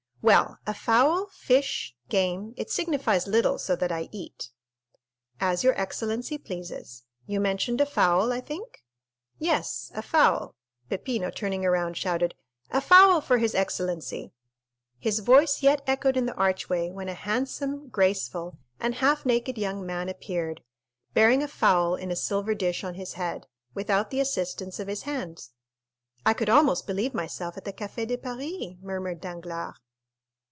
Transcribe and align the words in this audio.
"Well, 0.23 0.59
a 0.67 0.75
fowl, 0.75 1.29
fish, 1.31 1.95
game,—it 2.09 2.69
signifies 2.69 3.25
little, 3.25 3.57
so 3.57 3.75
that 3.77 3.91
I 3.91 4.07
eat." 4.11 4.51
"As 5.39 5.63
your 5.63 5.73
excellency 5.81 6.37
pleases. 6.37 7.05
You 7.25 7.39
mentioned 7.39 7.81
a 7.81 7.87
fowl, 7.87 8.31
I 8.31 8.39
think?" 8.39 8.83
"Yes, 9.39 9.91
a 9.95 10.03
fowl." 10.03 10.53
Peppino, 10.91 11.31
turning 11.31 11.65
around, 11.65 11.97
shouted, 11.97 12.35
"A 12.69 12.79
fowl 12.81 13.19
for 13.19 13.39
his 13.39 13.55
excellency!" 13.55 14.31
His 14.99 15.21
voice 15.21 15.63
yet 15.63 15.81
echoed 15.87 16.15
in 16.15 16.27
the 16.27 16.35
archway 16.35 16.91
when 16.91 17.09
a 17.09 17.15
handsome, 17.15 17.89
graceful, 17.89 18.59
and 18.79 18.93
half 18.93 19.25
naked 19.25 19.57
young 19.57 19.83
man 19.83 20.07
appeared, 20.07 20.61
bearing 21.15 21.41
a 21.41 21.47
fowl 21.47 21.95
in 21.95 22.11
a 22.11 22.15
silver 22.15 22.53
dish 22.53 22.83
on 22.83 22.93
his 22.93 23.13
head, 23.13 23.47
without 23.73 24.11
the 24.11 24.19
assistance 24.19 24.79
of 24.79 24.87
his 24.87 25.01
hands. 25.01 25.49
"I 26.23 26.35
could 26.35 26.47
almost 26.47 26.85
believe 26.85 27.15
myself 27.15 27.57
at 27.57 27.65
the 27.65 27.73
Café 27.73 28.05
de 28.07 28.17
Paris," 28.19 28.75
murmured 28.83 29.19
Danglars. 29.19 29.73